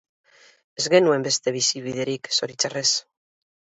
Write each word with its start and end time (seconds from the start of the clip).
Ez 0.81 0.85
genuen 0.93 1.27
beste 1.29 1.55
bizibiderik, 1.59 2.35
zoritxarrez. 2.41 2.89